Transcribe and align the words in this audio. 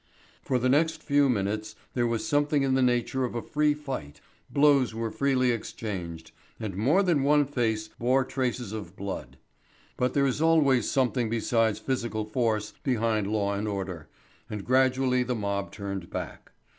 For 0.41 0.57
the 0.57 0.67
next 0.67 1.03
few 1.03 1.29
minutes 1.29 1.75
there 1.93 2.07
was 2.07 2.27
something 2.27 2.63
in 2.63 2.73
the 2.73 2.81
nature 2.81 3.23
of 3.23 3.35
a 3.35 3.41
free 3.43 3.75
fight; 3.75 4.19
blows 4.49 4.95
were 4.95 5.11
freely 5.11 5.51
exchanged, 5.51 6.31
and 6.59 6.75
more 6.75 7.03
than 7.03 7.21
one 7.21 7.45
face 7.45 7.89
bore 7.99 8.25
traces 8.25 8.71
of 8.71 8.95
blood. 8.95 9.37
But 9.97 10.15
there 10.15 10.25
is 10.25 10.41
always 10.41 10.89
something 10.89 11.29
besides 11.29 11.77
physical 11.77 12.25
force 12.25 12.73
behind 12.81 13.27
law 13.31 13.53
and 13.53 13.67
order, 13.67 14.07
and 14.49 14.65
gradually 14.65 15.21
the 15.21 15.35
mob 15.35 15.71
turned 15.71 16.09
back. 16.09 16.51